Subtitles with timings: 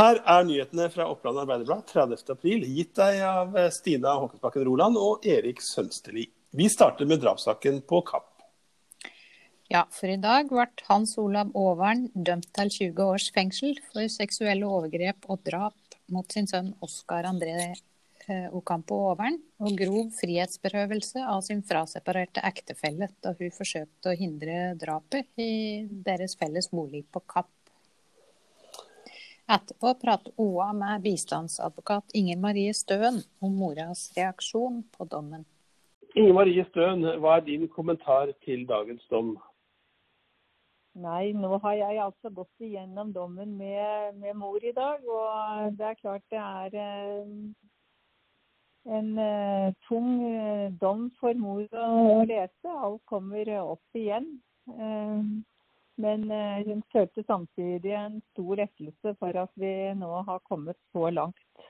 [0.00, 5.60] Her er nyhetene fra Oppland Arbeiderblad 30.4, gitt deg av Stina Håkonsbakken Roland og Erik
[5.60, 6.22] Sønsteli.
[6.56, 8.30] Vi starter med drapssaken på Kapp.
[9.68, 14.72] Ja, for i dag ble Hans Olav Aavern dømt til 20 års fengsel for seksuelle
[14.72, 21.44] overgrep og drap mot sin sønn Oskar André Okampo Ocampo Aavern og grov frihetsberøvelse av
[21.44, 27.52] sin fraseparerte ektefelle da hun forsøkte å hindre drapet i deres felles bolig på Kapp.
[29.50, 35.42] Etterpå prater OA med bistandsadvokat Inger Marie Støen om moras reaksjon på dommen.
[36.14, 39.32] Inger Marie Støen, hva er din kommentar til dagens dom?
[41.02, 45.02] Nei, nå har jeg altså gått igjennom dommen med, med mor i dag.
[45.02, 47.34] Og det er klart det er eh,
[48.98, 52.70] en uh, tung uh, dom for mor å, å, lese.
[52.70, 54.30] Alt kommer opp igjen.
[56.00, 56.24] Men
[56.66, 61.66] hun følte samtidig en stor lettelse for at vi nå har kommet så langt.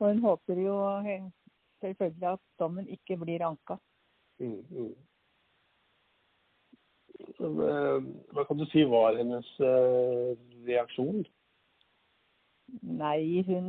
[0.00, 0.76] Og hun håper jo
[1.80, 3.78] selvfølgelig at dommen ikke blir anka.
[4.42, 4.94] Mm, mm.
[7.40, 7.98] Eh,
[8.34, 10.34] hva kan du si var hennes uh,
[10.66, 11.24] reaksjon?
[12.82, 13.68] Nei, hun,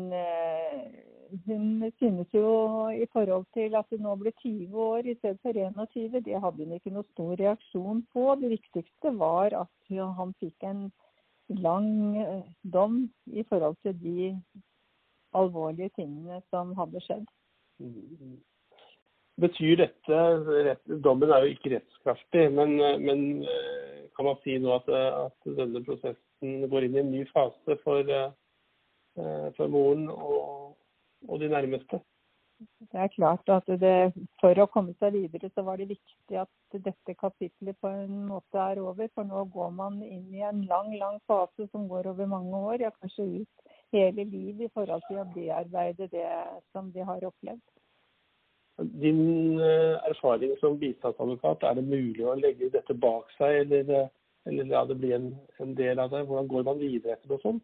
[1.45, 2.49] hun synes jo
[2.89, 6.63] i forhold til at hun nå ble 20 år i stedet for 21, det hadde
[6.63, 8.27] hun ikke noe stor reaksjon på.
[8.41, 10.87] Det viktigste var at han fikk en
[11.49, 11.89] lang
[12.73, 14.33] dom i forhold til de
[15.35, 17.25] alvorlige tingene som hadde skjedd.
[19.41, 24.87] Betyr dette Dommen er jo ikke rettskraftig, men, men eh, kan man si nå at,
[24.95, 30.77] at, denne prosessen går inn i en ny fase for, eh, for moren og,
[31.35, 32.01] og, de nærmeste?
[32.91, 36.77] Det er klart at det, For å komme seg videre så var det viktig at
[36.87, 39.09] dette kapitlet på en måte er over.
[39.13, 42.85] For nå går man inn i en lang lang fase som går over mange år,
[42.85, 46.29] ja kanskje ut hele livet i forhold til å bearbeide det
[46.71, 47.63] som de har opplevd.
[49.03, 54.09] Din eh, erfaring som bistandsadvokat, er det mulig å legge dette bak seg, eller, eh,
[54.51, 55.29] eller la det bli en,
[55.63, 56.25] en, del av det?
[56.27, 57.61] Hvordan går man videre etter det sånn?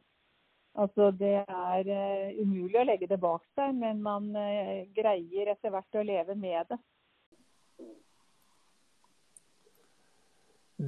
[0.76, 5.74] Altså, Det er uh, umulig å legge det bak seg, men man uh, greier etter
[5.74, 6.80] hvert å leve med det.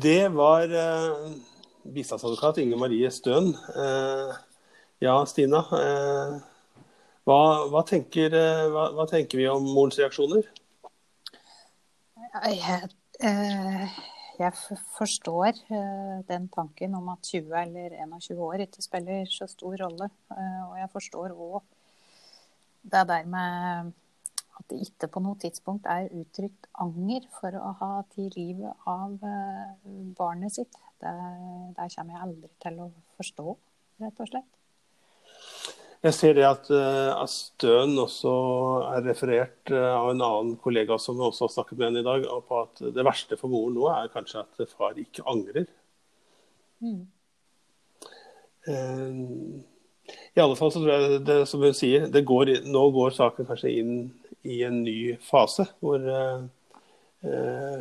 [0.04, 1.28] Det var uh,
[1.84, 3.54] bistandsadvokat Inge Marie Støen.
[5.04, 5.66] ja, Stina.
[7.24, 10.50] Hva, hva, tenker, eh, hva, hva, tenker, vi om morens reaksjoner?
[12.44, 12.90] Jeg,
[13.24, 14.02] eh,
[14.40, 19.76] jeg forstår eh, den tanken om at 20 eller 21 år ikke spiller så stor
[19.84, 20.10] rolle.
[20.70, 21.62] Og jeg forstår òg
[22.84, 23.92] det der med
[24.54, 29.16] at det ikke på noe tidspunkt er uttrykt anger for å ha tatt livet av
[30.18, 30.76] barnet sitt.
[31.02, 31.14] Det,
[31.78, 33.56] det kommer jeg aldri til å forstå,
[34.04, 34.63] rett og slett.
[36.04, 38.32] Jeg ser det at, eh, at Støen også
[38.90, 42.08] er referert eh, av en annen kollega som vi også har snakket med henne i
[42.08, 45.70] dag, på at det verste for moren nå er kanskje at far ikke angrer.
[46.84, 47.06] Mm.
[48.68, 49.22] Eh,
[50.36, 53.72] I alle fall så tror jeg det som hun sier, går, nå går saken kanskje
[53.72, 53.94] inn
[54.44, 56.04] i en ny fase hvor,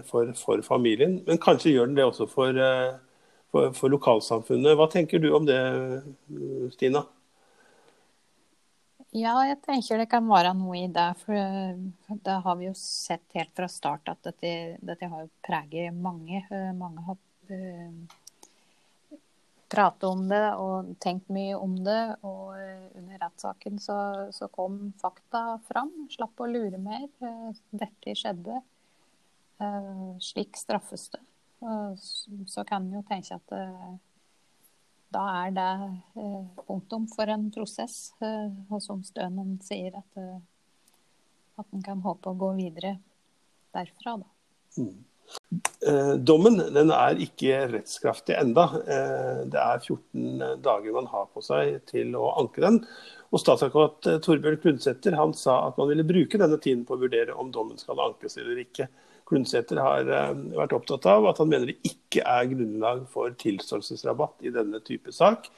[0.07, 1.19] for, for, familien.
[1.27, 2.61] Men kanskje gjør den det også for,
[3.51, 4.79] for, for lokalsamfunnet.
[4.79, 5.59] Hva tenker du om det,
[6.77, 7.03] Stina?
[9.13, 11.11] Ja, jeg tenker det kan være noe i det.
[11.21, 15.29] For eh, det har vi jo sett helt fra start at dette, dette har jo
[15.45, 16.41] preget mange.
[16.49, 17.19] Eh, mange har
[17.53, 19.19] uh,
[19.69, 22.01] pratet om det og tenkt mye om det.
[22.25, 23.99] Og under rettssaken så,
[24.33, 25.93] så, kom fakta fram.
[26.17, 27.05] Slapp å lure mer.
[27.69, 28.63] Dette skjedde.
[30.25, 31.21] Slik straffes det.
[32.49, 33.53] Så kan en jo tenke at
[35.13, 35.71] da er det
[36.21, 38.13] eh, punktum for en prosess.
[38.23, 40.99] Eh, og som Stønen sier, at, eh,
[41.61, 42.97] at en kan håpe å gå videre
[43.77, 44.19] derfra.
[44.23, 44.83] Da.
[44.83, 45.01] Mm.
[46.27, 48.67] Dommen den er ikke rettskraftig enda.
[49.49, 52.81] Det er 14 dager man har på seg til å anke den.
[53.33, 57.53] Og Statsadvokat Torbjørn Klundsæter sa at man ville bruke denne tiden på å vurdere om
[57.55, 58.91] dommen skal ankes eller ikke.
[59.33, 64.45] Klundsæter har eh, vært opptatt av at han mener det ikke er grunnlag for tilståelsesrabatt
[64.45, 65.49] i denne type sak.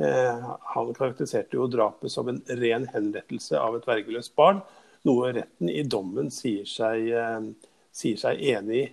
[0.00, 4.62] Eh, han karakteriserte jo drapet som en ren henrettelse av et vergeløst barn,
[5.04, 8.88] noe retten i dommen sier seg, eh, sier seg enig i.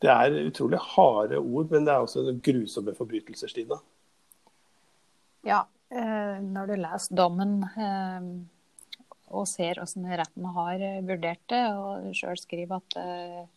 [0.00, 3.82] Det er utrolig harde ord, men det er også grusomme forbrytelser, Stina.
[5.44, 7.58] Ja, når du leser dommen
[9.28, 13.50] og ser hvordan retten har vurdert det, og sjøl skriver at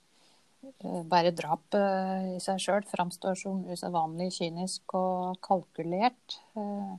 [1.11, 6.37] bare drap eh, i seg sjøl framstår som usedvanlig kynisk og kalkulert.
[6.55, 6.93] Eh,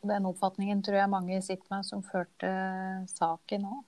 [0.00, 2.50] Den oppfatningen tror jeg mange sitter med som førte
[3.12, 3.82] saken òg.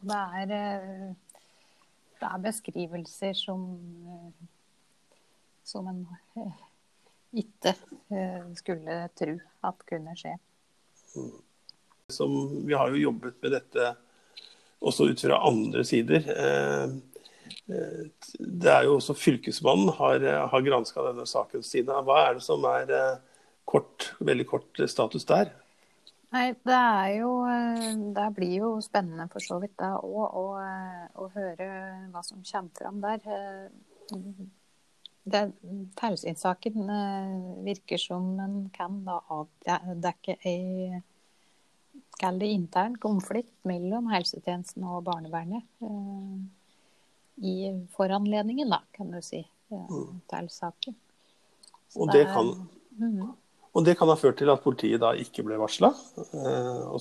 [0.00, 0.46] Det er,
[2.16, 3.66] det er beskrivelser som,
[5.68, 6.00] som en
[7.30, 7.74] ikke
[8.56, 9.36] skulle tro
[9.68, 10.32] at kunne skje.
[12.10, 13.92] Som, vi har jo jobbet med dette
[14.80, 16.26] også ut fra andre sider.
[17.66, 21.92] Det er jo også Fylkesmannen har, har granska denne saken siden.
[22.06, 22.92] Hva er det som er
[23.68, 25.52] kort, veldig kort status der?
[26.30, 27.30] Nei, det er jo
[28.14, 30.44] Det blir jo spennende for så vidt da òg å,
[31.18, 31.68] å, høre
[32.12, 33.18] hva som kommer fram der.
[36.00, 36.92] Taushetssaken
[37.66, 41.00] virker som en kan da avdekke ei
[42.20, 45.64] kall det intern konflikt mellom helsetjenesten og barnevernet
[47.40, 49.40] i foranledningen, da, kan du si,
[49.70, 50.96] til saken.
[51.96, 52.52] Og det, kan,
[53.00, 53.30] mm.
[53.72, 55.90] og det kan ha ført til at politiet da ikke ble varsla.
[56.92, 57.00] Og,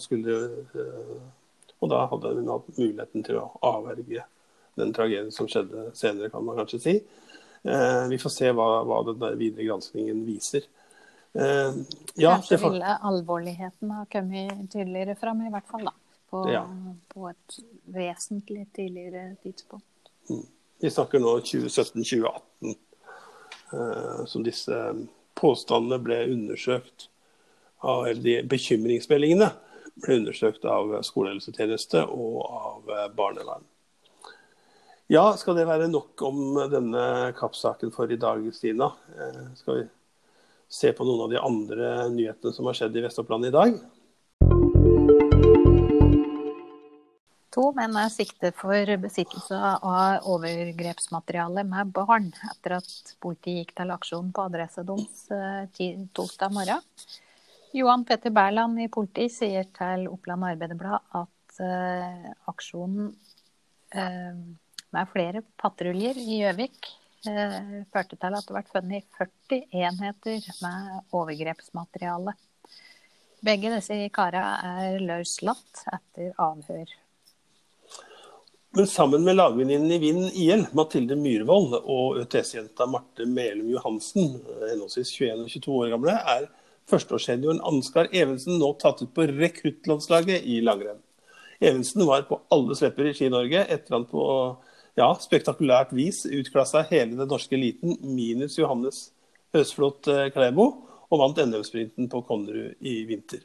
[1.80, 4.26] og, da hadde hun hatt muligheten til å avverge
[4.80, 6.96] den tragedien som skjedde senere, kan man kanskje si.
[7.60, 10.64] Vi får se hva, hva den videre granskningen viser.
[12.20, 12.74] Ja, Kanskje får...
[12.74, 15.86] ville alvorligheten ha kommet tydeligere fram, i hvert fall.
[15.88, 15.94] da.
[16.30, 16.64] På, ja.
[17.10, 17.60] på et
[17.90, 20.12] vesentlig tidligere tidspunkt.
[20.30, 20.44] Mm.
[20.82, 22.76] Vi snakker nå 2017-2018,
[23.74, 24.78] eh, som disse
[25.40, 27.10] påstandene ble undersøkt
[27.80, 29.50] av, eller de bekymringsmeldingene
[30.00, 33.66] ble undersøkt av skolehelsetjeneste og av eh, barnevern.
[35.10, 37.04] Ja, skal det være nok om denne
[37.38, 38.92] Kapp-saken for i dag, Stina?
[39.18, 39.88] Eh, skal vi
[40.70, 43.80] se på noen av de andre nyhetene som har skjedd i Vest-Oppland i dag?
[47.50, 53.96] To menn er siktet for besittelse av overgrepsmateriale med barn etter at politiet gikk til
[53.96, 56.86] aksjon på adressa deres eh, torsdag morgen.
[57.74, 63.12] Johan Petter Berland i politiet sier til Oppland Arbeiderblad at uh, aksjonen
[63.94, 64.40] uh,
[64.96, 66.90] med flere patruljer i Gjøvik
[67.26, 72.36] førte til at det ble funnet 40 enheter med overgrepsmateriale.
[73.46, 76.90] Begge disse karene er løslatt etter avhør.
[78.78, 84.36] Men sammen med lagvenninnen i Vind IL, Mathilde Myhrvold, og ØTS-jenta Marte Melum Johansen,
[84.70, 86.46] henholdsvis 21 og 22 år gamle, er
[86.90, 91.02] førsteårssenioren Ansgar Evensen nå tatt ut på rekruttlandslaget i langrenn.
[91.60, 94.24] Evensen var på alle slepper i Ski-Norge etter han på
[95.00, 99.10] ja, spektakulært vis utklassa hele den norske eliten minus Johannes
[99.56, 100.68] Høsflot eh, Klæbo,
[101.10, 103.42] og vant NM-sprinten på Konnerud i vinter.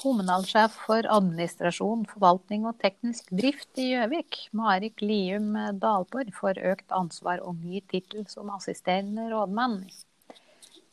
[0.00, 7.44] Kommunalsjef for administrasjon, forvaltning og teknisk drift i Gjøvik, Marik Lium Dalborg, får økt ansvar
[7.44, 9.82] og ny tittel som assisterende rådmann.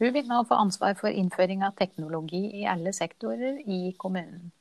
[0.04, 4.52] Hun vil nå få ansvar for innføring av teknologi i alle sektorer i kommunen.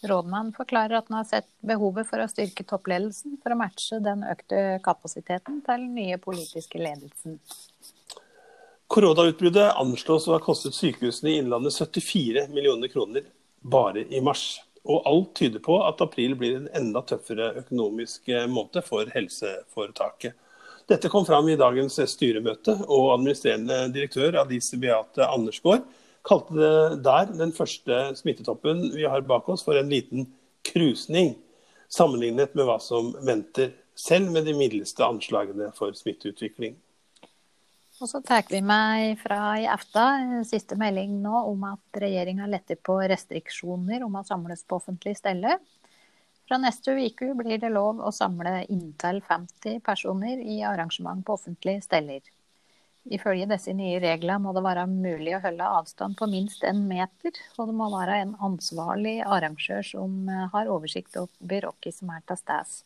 [0.00, 4.22] Rådmannen forklarer at han har sett behovet for å styrke toppledelsen for å matche den
[4.24, 7.36] økte kapasiteten til den nye politiske ledelsen.
[8.90, 13.28] Koronautbruddet anslås å ha kostet sykehusene i Innlandet 74 millioner kroner
[13.60, 14.62] bare i mars.
[14.88, 20.32] Og alt tyder på at april blir en enda tøffere økonomisk eh, måned for helseforetaket.
[20.88, 25.84] Dette kom fram i dagens styremøte, og administrerende direktør Alice Beate Andersgaard
[26.26, 30.28] kalte det der den første smittetoppen vi har bak oss, for en liten
[30.66, 31.34] krusning,
[31.90, 36.78] sammenlignet med hva som venter, selv med de mildeste anslagene for smitteutvikling.
[38.00, 42.78] Og så tar vi meg fra i aften siste melding nå om at regjeringa letter
[42.80, 45.58] på restriksjoner om å samles på offentlig stelle.
[46.48, 51.84] Fra neste uke blir det lov å samle inntil 50 personer i arrangement på offentlige
[51.84, 52.24] steller.
[53.08, 57.32] Ifølge disse nye reglene må det være mulig å holde avstand på minst en meter,
[57.56, 62.40] og det må være en ansvarlig arrangør som har oversikt over hvem som er til
[62.42, 62.82] stede.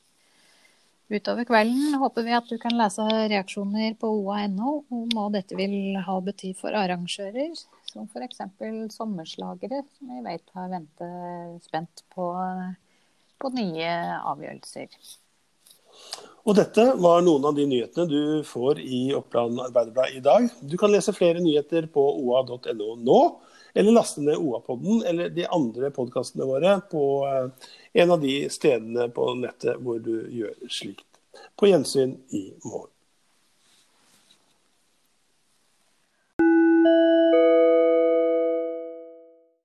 [1.13, 5.99] Utover kvelden håper vi at du kan lese reaksjoner på oa.no om hva dette vil
[6.07, 7.51] ha bety for arrangører,
[7.91, 8.41] som f.eks.
[8.95, 12.31] sommerslagere, som vi vet har ventet spent på,
[13.37, 13.91] på nye
[14.33, 14.97] avgjørelser.
[16.45, 20.49] Og dette var noen av de nyhetene du får i Oppland Arbeiderblad i dag.
[20.61, 23.21] Du kan lese flere nyheter på oa.no nå,
[23.75, 27.71] eller laste ned OA-podden eller de andre podkastene våre på eh,
[28.05, 31.09] en av de stedene på nettet hvor du gjør slikt.
[31.57, 32.94] På gjensyn i morgen.